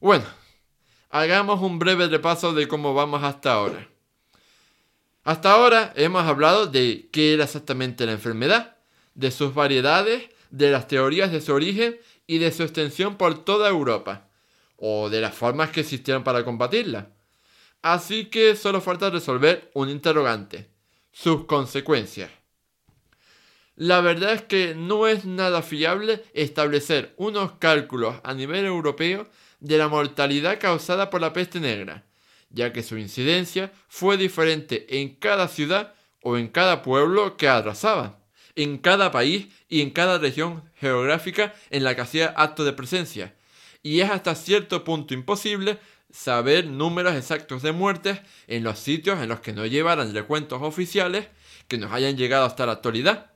Bueno, 0.00 0.25
hagamos 1.11 1.61
un 1.62 1.78
breve 1.78 2.09
repaso 2.09 2.52
de 2.52 2.69
cómo 2.69 2.92
vamos 2.92 3.23
hasta 3.23 3.52
ahora. 3.52 3.88
Hasta 5.25 5.52
ahora 5.52 5.92
hemos 5.97 6.25
hablado 6.25 6.66
de 6.66 7.09
qué 7.12 7.35
era 7.35 7.45
exactamente 7.45 8.04
la 8.04 8.12
enfermedad, 8.12 8.76
de 9.14 9.31
sus 9.31 9.54
variedades, 9.54 10.28
de 10.50 10.71
las 10.71 10.88
teorías 10.88 11.31
de 11.31 11.40
su 11.40 11.52
origen 11.52 11.99
y 12.26 12.38
de 12.38 12.50
su 12.50 12.64
extensión 12.64 13.16
por 13.16 13.45
toda 13.45 13.69
Europa, 13.69 14.28
o 14.76 15.09
de 15.09 15.21
las 15.21 15.35
formas 15.35 15.71
que 15.71 15.81
existieron 15.81 16.25
para 16.25 16.45
combatirla. 16.45 17.12
Así 17.83 18.27
que 18.27 18.57
solo 18.57 18.81
falta 18.81 19.11
resolver 19.11 19.71
un 19.75 19.91
interrogante, 19.91 20.69
sus 21.12 21.45
consecuencias. 21.45 22.31
La 23.75 24.01
verdad 24.01 24.35
es 24.35 24.43
que 24.43 24.75
no 24.75 25.07
es 25.07 25.25
nada 25.25 25.62
fiable 25.62 26.25
establecer 26.35 27.15
unos 27.17 27.53
cálculos 27.59 28.17
a 28.23 28.35
nivel 28.35 28.65
europeo 28.65 29.29
de 29.61 29.79
la 29.79 29.89
mortalidad 29.89 30.61
causada 30.61 31.11
por 31.11 31.21
la 31.21 31.33
peste 31.33 31.59
negra 31.59 32.05
ya 32.53 32.73
que 32.73 32.83
su 32.83 32.99
incidencia 32.99 33.73
fue 33.89 34.17
diferente 34.17 35.01
en 35.01 35.15
cada 35.15 35.49
ciudad 35.49 35.95
o 36.21 36.37
en 36.37 36.49
cada 36.49 36.83
pueblo 36.83 37.37
que 37.37 37.49
arrasaba, 37.49 38.21
en 38.55 38.79
cada 38.79 39.11
país 39.11 39.49
y 39.69 39.81
en 39.81 39.91
cada 39.91 40.19
región 40.19 40.62
geográfica 40.77 41.55
en 41.71 41.85
la 41.85 41.95
que 41.95 42.03
hacía 42.03 42.35
acto 42.37 42.65
de 42.65 42.73
presencia, 42.73 43.35
y 43.83 44.01
es 44.01 44.11
hasta 44.11 44.35
cierto 44.35 44.85
punto 44.85 45.15
imposible 45.15 45.79
saber 46.12 46.66
números 46.66 47.16
exactos 47.16 47.62
de 47.62 47.73
muertes 47.73 48.21
en 48.47 48.62
los 48.62 48.78
sitios 48.78 49.21
en 49.21 49.28
los 49.28 49.40
que 49.40 49.52
no 49.52 49.66
llevaran 49.66 50.14
recuentos 50.14 50.62
oficiales 50.62 51.26
que 51.66 51.78
nos 51.78 51.90
hayan 51.90 52.16
llegado 52.16 52.45
hasta 52.45 52.66
la 52.66 52.73
actualidad. 52.73 53.33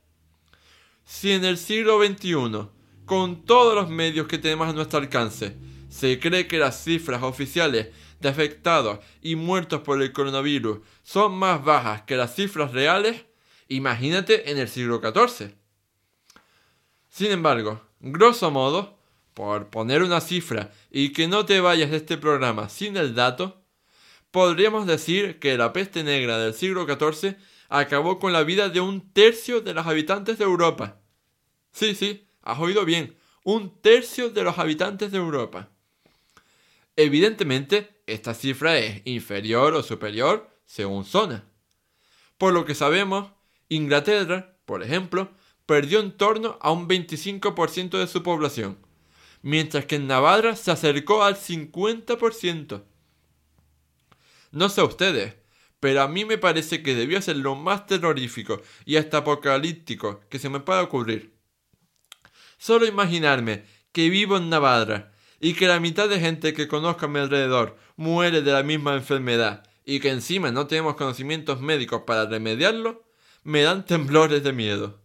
Si 1.05 1.33
en 1.33 1.45
el 1.45 1.57
siglo 1.59 2.05
XXI, 2.05 2.69
con 3.07 3.45
todos 3.45 3.75
los 3.75 3.89
medios 3.89 4.27
que 4.27 4.39
tenemos 4.39 4.69
a 4.69 4.73
nuestro 4.73 4.99
alcance, 4.99 5.57
se 5.89 6.21
cree 6.21 6.47
que 6.47 6.59
las 6.59 6.83
cifras 6.83 7.23
oficiales 7.23 7.89
de 8.21 8.29
afectados 8.29 8.99
y 9.23 9.37
muertos 9.37 9.81
por 9.81 10.03
el 10.03 10.13
coronavirus 10.13 10.81
son 11.03 11.35
más 11.35 11.65
bajas 11.65 12.03
que 12.03 12.17
las 12.17 12.35
cifras 12.35 12.73
reales, 12.73 13.25
imagínate 13.69 14.51
en 14.51 14.59
el 14.59 14.69
siglo 14.69 15.01
XIV. 15.01 15.55
Sin 17.09 17.31
embargo, 17.31 17.81
grosso 18.01 18.51
modo, 18.51 18.96
por 19.37 19.69
poner 19.69 20.03
una 20.03 20.23
cifra 20.23 20.73
y 20.91 21.13
que 21.13 21.29
no 21.29 21.45
te 21.45 21.61
vayas 21.61 21.91
de 21.91 21.99
este 21.99 22.17
programa 22.17 22.71
sin 22.71 22.97
el 22.97 23.15
dato, 23.15 23.63
podríamos 24.31 24.87
decir 24.87 25.39
que 25.39 25.59
la 25.59 25.75
peste 25.75 26.03
negra 26.03 26.39
del 26.39 26.55
siglo 26.55 26.87
XIV 26.87 27.37
acabó 27.69 28.19
con 28.19 28.33
la 28.33 28.45
vida 28.45 28.71
de 28.71 28.81
un 28.81 29.13
tercio 29.13 29.61
de 29.61 29.75
los 29.75 29.87
habitantes 29.87 30.39
de 30.39 30.45
Europa. 30.45 31.03
Sí, 31.71 31.95
sí, 31.95 32.27
has 32.41 32.59
oído 32.59 32.87
bien, 32.87 33.15
un 33.45 33.79
tercio 33.83 34.31
de 34.31 34.43
los 34.43 34.59
habitantes 34.59 35.13
de 35.13 35.19
Europa. 35.19 35.69
Evidentemente, 36.97 38.01
esta 38.07 38.33
cifra 38.33 38.79
es 38.79 39.03
inferior 39.05 39.75
o 39.75 39.83
superior 39.83 40.49
según 40.65 41.05
zona. 41.05 41.45
Por 42.39 42.55
lo 42.55 42.65
que 42.65 42.75
sabemos, 42.75 43.33
Inglaterra, 43.69 44.57
por 44.65 44.83
ejemplo, 44.83 45.29
perdió 45.67 46.01
en 46.01 46.17
torno 46.17 46.57
a 46.63 46.73
un 46.73 46.89
25% 46.89 47.99
de 47.99 48.07
su 48.07 48.23
población, 48.23 48.79
mientras 49.47 49.85
que 49.85 49.95
en 49.95 50.09
Navarra 50.09 50.57
se 50.57 50.73
acercó 50.73 51.23
al 51.23 51.37
50%. 51.37 52.83
No 54.51 54.69
sé 54.69 54.83
ustedes, 54.83 55.37
pero 55.79 56.03
a 56.03 56.09
mí 56.09 56.25
me 56.25 56.37
parece 56.37 56.83
que 56.83 56.97
debió 56.97 57.23
ser 57.23 57.37
lo 57.37 57.55
más 57.55 57.87
terrorífico 57.87 58.61
y 58.85 58.97
hasta 58.97 59.19
apocalíptico 59.19 60.19
que 60.29 60.41
se 60.41 60.49
me 60.49 60.59
pueda 60.59 60.83
ocurrir. 60.83 61.33
Solo 62.59 62.87
imaginarme 62.87 63.63
que 63.93 64.11
vivo 64.11 64.37
en 64.37 64.51
Navarra 64.51 65.13
y 65.39 65.55
que 65.55 65.69
la 65.69 65.79
mitad 65.79 66.09
de 66.09 66.19
gente 66.19 66.53
que 66.53 66.67
conozco 66.67 67.07
a 67.07 67.09
mi 67.09 67.21
alrededor 67.21 67.79
muere 67.95 68.43
de 68.43 68.51
la 68.51 68.65
misma 68.65 68.95
enfermedad 68.95 69.63
y 69.85 70.01
que 70.01 70.11
encima 70.11 70.51
no 70.51 70.67
tenemos 70.67 70.97
conocimientos 70.97 71.61
médicos 71.61 72.03
para 72.05 72.27
remediarlo, 72.27 73.05
me 73.45 73.63
dan 73.63 73.87
temblores 73.87 74.43
de 74.43 74.53
miedo. 74.53 75.01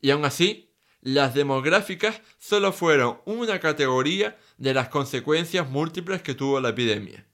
Y 0.00 0.10
aún 0.10 0.24
así, 0.24 0.73
las 1.04 1.34
demográficas 1.34 2.22
solo 2.38 2.72
fueron 2.72 3.20
una 3.26 3.60
categoría 3.60 4.38
de 4.56 4.72
las 4.72 4.88
consecuencias 4.88 5.68
múltiples 5.68 6.22
que 6.22 6.34
tuvo 6.34 6.60
la 6.60 6.70
epidemia. 6.70 7.26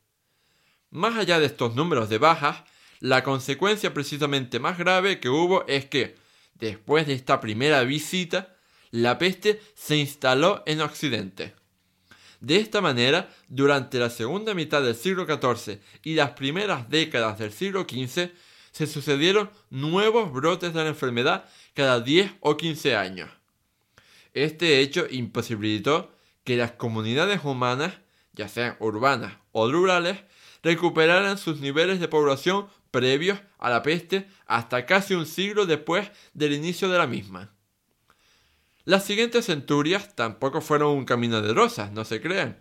Más 0.91 1.17
allá 1.17 1.39
de 1.39 1.47
estos 1.47 1.77
números 1.77 2.09
de 2.09 2.19
bajas, 2.19 2.65
la 2.99 3.23
consecuencia 3.23 3.95
precisamente 3.95 4.59
más 4.59 4.77
grave 4.77 5.21
que 5.21 5.29
hubo 5.29 5.65
es 5.69 5.85
que, 5.87 6.17
después 6.55 7.07
de 7.07 7.15
esta 7.15 7.41
primera 7.41 7.85
visita, 7.85 8.57
la 8.91 9.19
peste 9.19 9.63
se 9.77 9.97
instaló 9.97 10.65
en 10.67 10.81
Occidente. 10.81 11.55
De 12.41 12.57
esta 12.57 12.81
manera, 12.81 13.31
durante 13.47 14.01
la 14.01 14.11
segunda 14.11 14.53
mitad 14.53 14.83
del 14.83 14.97
siglo 14.97 15.27
XIV 15.27 15.79
y 16.03 16.15
las 16.15 16.31
primeras 16.31 16.91
décadas 16.91 17.39
del 17.39 17.53
siglo 17.53 17.87
XV, 17.89 18.31
se 18.73 18.87
sucedieron 18.89 19.49
nuevos 19.71 20.33
brotes 20.33 20.75
de 20.75 20.83
la 20.83 20.89
enfermedad 20.89 21.45
cada 21.73 22.01
10 22.01 22.33
o 22.41 22.57
15 22.57 22.97
años. 22.97 23.40
Este 24.35 24.81
hecho 24.81 25.07
imposibilitó 25.11 26.13
que 26.45 26.57
las 26.57 26.73
comunidades 26.73 27.45
humanas, 27.45 27.95
ya 28.33 28.49
sean 28.49 28.77
urbanas 28.81 29.35
o 29.53 29.71
rurales, 29.71 30.19
recuperaran 30.63 31.39
sus 31.39 31.61
niveles 31.61 32.01
de 32.01 32.09
población 32.09 32.69
previos 32.91 33.41
a 33.59 33.71
la 33.71 33.83
peste 33.83 34.29
hasta 34.47 34.87
casi 34.87 35.15
un 35.15 35.27
siglo 35.27 35.67
después 35.67 36.11
del 36.35 36.53
inicio 36.53 36.89
de 36.89 36.99
la 36.99 37.07
misma. 37.07 37.53
Las 38.85 39.05
siguientes 39.05 39.47
centurias 39.47 40.15
tampoco 40.17 40.61
fueron 40.61 40.97
un 40.97 41.05
camino 41.05 41.43
de 41.43 41.55
rosas, 41.55 41.93
no 41.93 42.05
se 42.05 42.21
crean, 42.21 42.59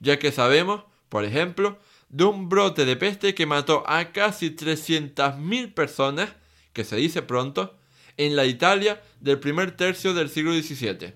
ya 0.00 0.18
que 0.18 0.32
sabemos, 0.32 0.84
por 1.08 1.24
ejemplo, 1.24 1.78
de 2.08 2.24
un 2.24 2.48
brote 2.48 2.84
de 2.84 2.96
peste 2.96 3.34
que 3.34 3.46
mató 3.46 3.84
a 3.86 4.12
casi 4.12 4.50
300.000 4.50 5.74
personas, 5.74 6.30
que 6.72 6.84
se 6.84 6.96
dice 6.96 7.22
pronto, 7.22 7.77
en 8.18 8.36
la 8.36 8.44
Italia 8.44 9.02
del 9.20 9.40
primer 9.40 9.70
tercio 9.70 10.12
del 10.12 10.28
siglo 10.28 10.52
XVII. 10.52 11.14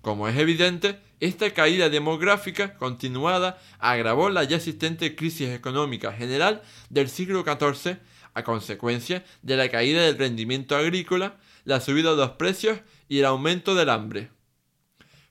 Como 0.00 0.28
es 0.28 0.36
evidente, 0.38 1.00
esta 1.18 1.52
caída 1.52 1.88
demográfica 1.88 2.74
continuada 2.74 3.58
agravó 3.78 4.28
la 4.28 4.44
ya 4.44 4.56
existente 4.56 5.16
crisis 5.16 5.48
económica 5.48 6.12
general 6.12 6.62
del 6.90 7.08
siglo 7.08 7.42
XIV 7.42 7.96
a 8.34 8.44
consecuencia 8.44 9.24
de 9.42 9.56
la 9.56 9.68
caída 9.70 10.02
del 10.02 10.18
rendimiento 10.18 10.76
agrícola, 10.76 11.38
la 11.64 11.80
subida 11.80 12.10
de 12.10 12.18
los 12.18 12.32
precios 12.32 12.80
y 13.08 13.20
el 13.20 13.24
aumento 13.24 13.74
del 13.74 13.88
hambre. 13.88 14.30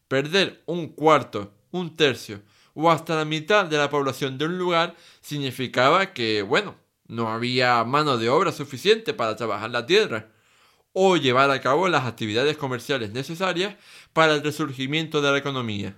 Perder 0.08 0.64
un 0.66 0.88
cuarto, 0.88 1.54
un 1.72 1.96
tercio 1.96 2.42
o 2.74 2.90
hasta 2.90 3.16
la 3.16 3.26
mitad 3.26 3.66
de 3.66 3.78
la 3.78 3.90
población 3.90 4.38
de 4.38 4.46
un 4.46 4.58
lugar 4.58 4.96
significaba 5.22 6.14
que, 6.14 6.42
bueno, 6.42 6.76
no 7.08 7.30
había 7.30 7.84
mano 7.84 8.18
de 8.18 8.30
obra 8.30 8.52
suficiente 8.52 9.14
para 9.14 9.36
trabajar 9.36 9.70
la 9.72 9.86
tierra 9.86 10.30
o 10.94 11.18
llevar 11.18 11.50
a 11.52 11.62
cabo 11.62 11.88
las 11.88 12.06
actividades 12.06 12.58
comerciales 12.58 13.12
necesarias 13.12 13.76
para 14.14 14.36
el 14.36 14.44
resurgimiento 14.44 15.22
de 15.22 15.32
la 15.32 15.38
economía. 15.38 15.96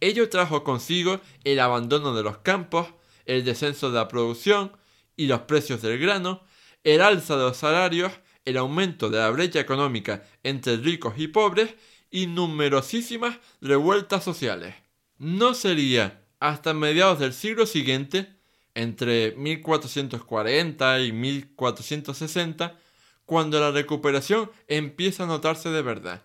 Ello 0.00 0.28
trajo 0.28 0.62
consigo 0.62 1.20
el 1.44 1.58
abandono 1.58 2.14
de 2.14 2.22
los 2.22 2.38
campos, 2.38 2.88
el 3.24 3.44
descenso 3.44 3.90
de 3.90 3.98
la 3.98 4.08
producción 4.08 4.76
y 5.16 5.26
los 5.26 5.40
precios 5.40 5.82
del 5.82 5.98
grano, 5.98 6.42
el 6.84 7.00
alza 7.00 7.36
de 7.36 7.42
los 7.42 7.56
salarios 7.56 8.12
el 8.48 8.56
aumento 8.56 9.10
de 9.10 9.18
la 9.18 9.28
brecha 9.28 9.60
económica 9.60 10.24
entre 10.42 10.78
ricos 10.78 11.14
y 11.18 11.28
pobres 11.28 11.74
y 12.10 12.28
numerosísimas 12.28 13.38
revueltas 13.60 14.24
sociales. 14.24 14.74
No 15.18 15.52
sería 15.52 16.24
hasta 16.40 16.72
mediados 16.72 17.18
del 17.18 17.34
siglo 17.34 17.66
siguiente, 17.66 18.37
entre 18.78 19.32
1440 19.32 21.00
y 21.00 21.10
1460, 21.10 22.78
cuando 23.26 23.58
la 23.58 23.72
recuperación 23.72 24.52
empieza 24.68 25.24
a 25.24 25.26
notarse 25.26 25.70
de 25.70 25.82
verdad. 25.82 26.22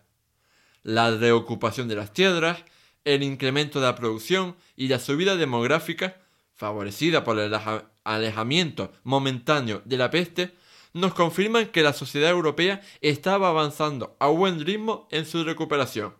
La 0.83 1.09
reocupación 1.09 1.87
de 1.87 1.95
las 1.95 2.13
tierras, 2.13 2.63
el 3.05 3.23
incremento 3.23 3.79
de 3.79 3.87
la 3.87 3.95
producción 3.95 4.55
y 4.75 4.87
la 4.87 4.99
subida 4.99 5.35
demográfica, 5.35 6.21
favorecida 6.53 7.23
por 7.23 7.39
el 7.39 7.57
alejamiento 8.03 8.91
momentáneo 9.03 9.81
de 9.85 9.97
la 9.97 10.11
peste, 10.11 10.53
nos 10.93 11.15
confirman 11.15 11.69
que 11.69 11.81
la 11.81 11.93
sociedad 11.93 12.29
europea 12.29 12.81
estaba 13.01 13.49
avanzando 13.49 14.15
a 14.19 14.27
buen 14.27 14.63
ritmo 14.63 15.07
en 15.09 15.25
su 15.25 15.43
recuperación. 15.43 16.13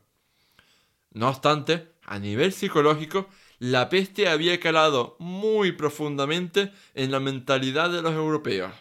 No 1.12 1.30
obstante, 1.30 1.92
a 2.02 2.18
nivel 2.18 2.54
psicológico, 2.54 3.30
la 3.64 3.88
peste 3.88 4.28
había 4.28 4.60
calado 4.60 5.16
muy 5.20 5.72
profundamente 5.72 6.74
en 6.96 7.12
la 7.12 7.22
mentalidad 7.22 7.90
de 7.90 8.02
los 8.02 8.12
europeos. 8.12 8.74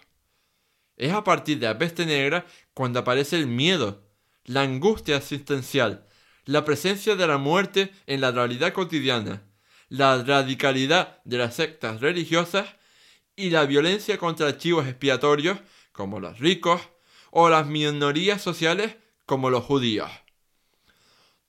Es 0.97 1.13
a 1.13 1.23
partir 1.23 1.61
de 1.61 1.69
la 1.69 1.79
peste 1.79 2.05
negra 2.05 2.47
cuando 2.75 2.99
aparece 2.99 3.37
el 3.37 3.47
miedo, 3.47 4.03
la 4.45 4.63
angustia 4.63 5.19
existencial, 5.19 6.09
la 6.47 6.65
presencia 6.65 7.15
de 7.15 7.29
la 7.29 7.39
muerte 7.39 7.93
en 8.09 8.21
la 8.21 8.33
realidad 8.33 8.73
cotidiana, 8.73 9.45
la 9.89 10.21
radicalidad 10.25 11.23
de 11.23 11.39
las 11.39 11.55
sectas 11.55 12.01
religiosas 12.01 12.67
y 13.37 13.51
la 13.51 13.67
violencia 13.67 14.19
contra 14.19 14.49
archivos 14.49 14.89
expiatorios 14.89 15.59
como 15.93 16.19
los 16.19 16.41
ricos, 16.41 16.81
o 17.31 17.49
las 17.49 17.69
minorías 17.69 18.43
sociales, 18.43 18.97
como 19.27 19.49
los 19.49 19.63
judíos. 19.63 20.11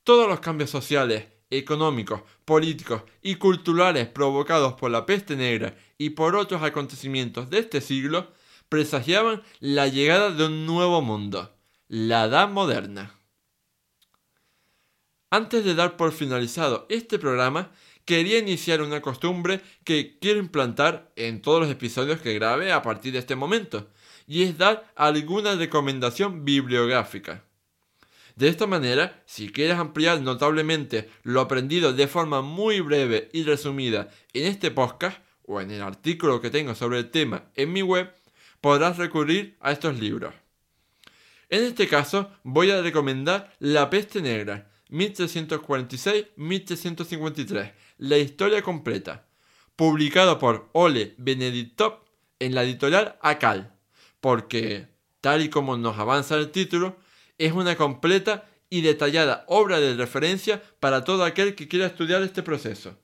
Todos 0.04 0.28
los 0.28 0.38
cambios 0.38 0.70
sociales, 0.70 1.33
económicos, 1.58 2.22
políticos 2.44 3.02
y 3.22 3.36
culturales 3.36 4.08
provocados 4.08 4.74
por 4.74 4.90
la 4.90 5.06
peste 5.06 5.36
negra 5.36 5.76
y 5.98 6.10
por 6.10 6.36
otros 6.36 6.62
acontecimientos 6.62 7.50
de 7.50 7.58
este 7.58 7.80
siglo 7.80 8.32
presagiaban 8.68 9.42
la 9.60 9.88
llegada 9.88 10.30
de 10.30 10.46
un 10.46 10.66
nuevo 10.66 11.02
mundo, 11.02 11.54
la 11.88 12.24
Edad 12.24 12.48
Moderna. 12.48 13.14
Antes 15.30 15.64
de 15.64 15.74
dar 15.74 15.96
por 15.96 16.12
finalizado 16.12 16.86
este 16.88 17.18
programa, 17.18 17.72
quería 18.04 18.38
iniciar 18.38 18.82
una 18.82 19.00
costumbre 19.00 19.60
que 19.84 20.18
quiero 20.20 20.38
implantar 20.38 21.12
en 21.16 21.42
todos 21.42 21.60
los 21.60 21.70
episodios 21.70 22.20
que 22.20 22.34
grabe 22.34 22.72
a 22.72 22.82
partir 22.82 23.12
de 23.12 23.18
este 23.18 23.36
momento, 23.36 23.88
y 24.26 24.42
es 24.42 24.58
dar 24.58 24.92
alguna 24.94 25.54
recomendación 25.54 26.44
bibliográfica. 26.44 27.44
De 28.36 28.48
esta 28.48 28.66
manera, 28.66 29.22
si 29.26 29.50
quieres 29.50 29.78
ampliar 29.78 30.20
notablemente 30.20 31.08
lo 31.22 31.40
aprendido 31.40 31.92
de 31.92 32.08
forma 32.08 32.42
muy 32.42 32.80
breve 32.80 33.30
y 33.32 33.44
resumida 33.44 34.10
en 34.32 34.46
este 34.46 34.70
podcast 34.70 35.18
o 35.46 35.60
en 35.60 35.70
el 35.70 35.82
artículo 35.82 36.40
que 36.40 36.48
tengo 36.50 36.74
sobre 36.74 36.98
el 36.98 37.10
tema 37.10 37.44
en 37.54 37.72
mi 37.72 37.82
web, 37.82 38.12
podrás 38.60 38.98
recurrir 38.98 39.56
a 39.60 39.70
estos 39.72 40.00
libros. 40.00 40.34
En 41.48 41.62
este 41.62 41.86
caso, 41.86 42.32
voy 42.42 42.70
a 42.70 42.82
recomendar 42.82 43.54
La 43.60 43.90
peste 43.90 44.22
negra, 44.22 44.70
1346-1353, 44.90 47.72
la 47.98 48.18
historia 48.18 48.62
completa, 48.62 49.28
publicado 49.76 50.38
por 50.38 50.70
Ole 50.72 51.14
Benedictov 51.18 52.00
en 52.40 52.54
la 52.54 52.64
editorial 52.64 53.18
Acal 53.20 53.74
porque, 54.24 54.88
tal 55.20 55.42
y 55.42 55.50
como 55.50 55.76
nos 55.76 55.98
avanza 55.98 56.36
el 56.36 56.50
título, 56.50 56.96
es 57.38 57.52
una 57.52 57.76
completa 57.76 58.44
y 58.70 58.80
detallada 58.80 59.44
obra 59.48 59.80
de 59.80 59.94
referencia 59.94 60.62
para 60.80 61.04
todo 61.04 61.24
aquel 61.24 61.54
que 61.54 61.68
quiera 61.68 61.86
estudiar 61.86 62.22
este 62.22 62.42
proceso. 62.42 62.96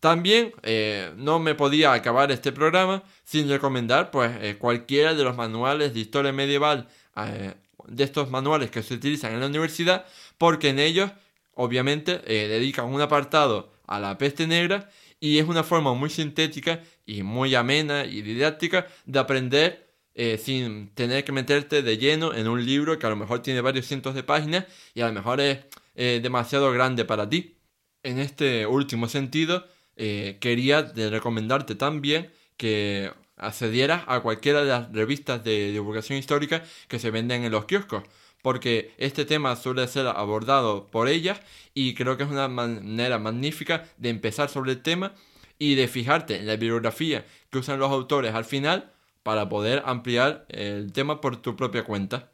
También 0.00 0.52
eh, 0.62 1.12
no 1.16 1.38
me 1.40 1.54
podía 1.54 1.92
acabar 1.92 2.30
este 2.30 2.52
programa 2.52 3.02
sin 3.24 3.48
recomendar 3.48 4.10
pues, 4.10 4.30
eh, 4.40 4.56
cualquiera 4.56 5.14
de 5.14 5.24
los 5.24 5.36
manuales 5.36 5.92
de 5.92 6.00
historia 6.00 6.32
medieval, 6.32 6.88
eh, 7.16 7.54
de 7.86 8.04
estos 8.04 8.30
manuales 8.30 8.70
que 8.70 8.82
se 8.82 8.94
utilizan 8.94 9.32
en 9.32 9.40
la 9.40 9.46
universidad, 9.46 10.06
porque 10.38 10.68
en 10.68 10.78
ellos 10.78 11.10
obviamente 11.54 12.18
dedican 12.18 12.86
un 12.86 13.00
apartado 13.00 13.72
a 13.86 13.98
la 13.98 14.16
peste 14.18 14.46
negra 14.46 14.88
y 15.18 15.38
es 15.38 15.48
una 15.48 15.64
forma 15.64 15.94
muy 15.94 16.10
sintética 16.10 16.80
y 17.04 17.24
muy 17.24 17.56
amena 17.56 18.04
y 18.04 18.22
didáctica 18.22 18.86
de 19.06 19.18
aprender 19.18 19.87
eh, 20.20 20.36
sin 20.36 20.88
tener 20.96 21.22
que 21.24 21.30
meterte 21.30 21.80
de 21.80 21.96
lleno 21.96 22.34
en 22.34 22.48
un 22.48 22.66
libro 22.66 22.98
que 22.98 23.06
a 23.06 23.10
lo 23.10 23.14
mejor 23.14 23.40
tiene 23.40 23.60
varios 23.60 23.86
cientos 23.86 24.16
de 24.16 24.24
páginas 24.24 24.64
y 24.92 25.00
a 25.02 25.06
lo 25.06 25.12
mejor 25.12 25.40
es 25.40 25.60
eh, 25.94 26.18
demasiado 26.20 26.72
grande 26.72 27.04
para 27.04 27.30
ti. 27.30 27.56
En 28.02 28.18
este 28.18 28.66
último 28.66 29.08
sentido, 29.08 29.64
eh, 29.94 30.38
quería 30.40 30.82
recomendarte 30.82 31.76
también 31.76 32.32
que 32.56 33.12
accedieras 33.36 34.02
a 34.08 34.18
cualquiera 34.18 34.62
de 34.62 34.70
las 34.70 34.92
revistas 34.92 35.44
de 35.44 35.70
divulgación 35.70 36.18
histórica 36.18 36.64
que 36.88 36.98
se 36.98 37.12
venden 37.12 37.44
en 37.44 37.52
los 37.52 37.66
kioscos, 37.66 38.02
porque 38.42 38.94
este 38.98 39.24
tema 39.24 39.54
suele 39.54 39.86
ser 39.86 40.08
abordado 40.08 40.88
por 40.90 41.08
ellas 41.08 41.40
y 41.74 41.94
creo 41.94 42.16
que 42.16 42.24
es 42.24 42.28
una 42.28 42.48
manera 42.48 43.20
magnífica 43.20 43.88
de 43.98 44.08
empezar 44.08 44.48
sobre 44.48 44.72
el 44.72 44.82
tema 44.82 45.14
y 45.60 45.76
de 45.76 45.86
fijarte 45.86 46.40
en 46.40 46.48
la 46.48 46.56
bibliografía 46.56 47.24
que 47.50 47.58
usan 47.58 47.78
los 47.78 47.92
autores 47.92 48.34
al 48.34 48.44
final 48.44 48.97
para 49.28 49.50
poder 49.50 49.82
ampliar 49.84 50.46
el 50.48 50.90
tema 50.90 51.20
por 51.20 51.36
tu 51.36 51.54
propia 51.54 51.84
cuenta. 51.84 52.30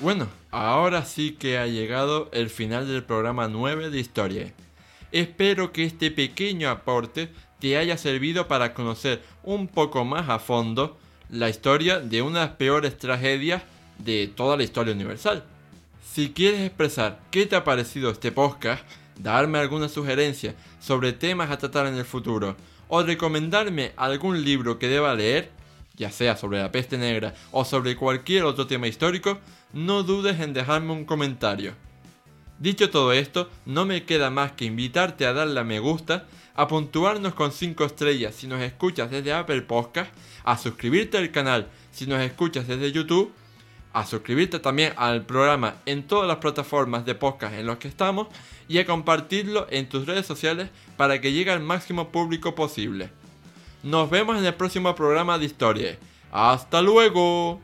Bueno, 0.00 0.28
ahora 0.50 1.04
sí 1.04 1.32
que 1.32 1.58
ha 1.58 1.66
llegado 1.66 2.30
el 2.32 2.48
final 2.48 2.88
del 2.88 3.04
programa 3.04 3.48
9 3.48 3.90
de 3.90 4.00
Historia. 4.00 4.50
Espero 5.10 5.72
que 5.72 5.84
este 5.84 6.10
pequeño 6.10 6.70
aporte 6.70 7.28
te 7.60 7.76
haya 7.76 7.98
servido 7.98 8.48
para 8.48 8.72
conocer 8.72 9.22
un 9.42 9.68
poco 9.68 10.06
más 10.06 10.30
a 10.30 10.38
fondo 10.38 10.96
la 11.28 11.50
historia 11.50 12.00
de 12.00 12.22
una 12.22 12.40
de 12.40 12.46
las 12.46 12.56
peores 12.56 12.96
tragedias 12.96 13.62
de 13.98 14.26
toda 14.34 14.56
la 14.56 14.62
historia 14.62 14.94
universal. 14.94 15.44
Si 16.14 16.30
quieres 16.30 16.62
expresar 16.62 17.20
qué 17.30 17.44
te 17.44 17.56
ha 17.56 17.64
parecido 17.64 18.10
este 18.10 18.32
podcast, 18.32 18.82
darme 19.18 19.58
alguna 19.58 19.90
sugerencia 19.90 20.54
sobre 20.80 21.12
temas 21.12 21.50
a 21.50 21.58
tratar 21.58 21.84
en 21.88 21.96
el 21.96 22.06
futuro 22.06 22.56
o 22.94 23.02
recomendarme 23.02 23.92
algún 23.96 24.44
libro 24.44 24.78
que 24.78 24.86
deba 24.86 25.14
leer, 25.14 25.50
ya 25.96 26.10
sea 26.10 26.36
sobre 26.36 26.58
la 26.58 26.70
peste 26.70 26.98
negra 26.98 27.32
o 27.50 27.64
sobre 27.64 27.96
cualquier 27.96 28.44
otro 28.44 28.66
tema 28.66 28.86
histórico, 28.86 29.38
no 29.72 30.02
dudes 30.02 30.38
en 30.40 30.52
dejarme 30.52 30.92
un 30.92 31.06
comentario. 31.06 31.72
Dicho 32.58 32.90
todo 32.90 33.14
esto, 33.14 33.48
no 33.64 33.86
me 33.86 34.04
queda 34.04 34.28
más 34.28 34.52
que 34.52 34.66
invitarte 34.66 35.24
a 35.24 35.32
darle 35.32 35.60
a 35.60 35.64
me 35.64 35.78
gusta, 35.78 36.26
a 36.54 36.68
puntuarnos 36.68 37.32
con 37.32 37.50
5 37.50 37.82
estrellas 37.82 38.34
si 38.34 38.46
nos 38.46 38.60
escuchas 38.60 39.10
desde 39.10 39.32
Apple 39.32 39.62
Podcast, 39.62 40.12
a 40.44 40.58
suscribirte 40.58 41.16
al 41.16 41.30
canal 41.30 41.68
si 41.92 42.06
nos 42.06 42.20
escuchas 42.20 42.68
desde 42.68 42.92
YouTube, 42.92 43.32
a 43.94 44.04
suscribirte 44.04 44.58
también 44.58 44.92
al 44.96 45.24
programa 45.24 45.76
en 45.86 46.02
todas 46.06 46.28
las 46.28 46.38
plataformas 46.38 47.06
de 47.06 47.14
podcast 47.14 47.54
en 47.54 47.64
los 47.64 47.78
que 47.78 47.88
estamos 47.88 48.28
y 48.68 48.78
a 48.78 48.86
compartirlo 48.86 49.66
en 49.70 49.88
tus 49.88 50.06
redes 50.06 50.26
sociales 50.26 50.68
para 51.02 51.20
que 51.20 51.32
llegue 51.32 51.50
al 51.50 51.58
máximo 51.58 52.10
público 52.10 52.54
posible. 52.54 53.10
Nos 53.82 54.08
vemos 54.08 54.38
en 54.38 54.44
el 54.44 54.54
próximo 54.54 54.94
programa 54.94 55.36
de 55.36 55.46
historia. 55.46 55.98
¡Hasta 56.30 56.80
luego! 56.80 57.60